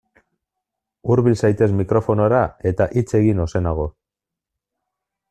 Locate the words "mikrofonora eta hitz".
1.81-3.05